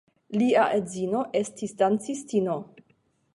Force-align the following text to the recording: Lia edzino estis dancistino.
Lia 0.41 0.63
edzino 0.77 1.21
estis 1.41 1.77
dancistino. 1.83 2.57